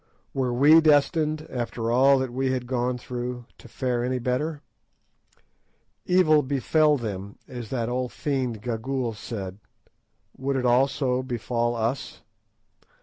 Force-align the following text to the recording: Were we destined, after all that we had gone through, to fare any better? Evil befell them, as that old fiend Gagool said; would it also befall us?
Were 0.33 0.51
we 0.51 0.81
destined, 0.81 1.45
after 1.51 1.91
all 1.91 2.17
that 2.17 2.33
we 2.33 2.51
had 2.51 2.65
gone 2.65 2.97
through, 2.97 3.45
to 3.59 3.67
fare 3.67 4.03
any 4.03 4.17
better? 4.17 4.63
Evil 6.07 6.41
befell 6.41 6.97
them, 6.97 7.37
as 7.47 7.69
that 7.69 7.87
old 7.87 8.11
fiend 8.11 8.63
Gagool 8.63 9.13
said; 9.13 9.59
would 10.35 10.55
it 10.55 10.65
also 10.65 11.21
befall 11.21 11.75
us? 11.75 12.23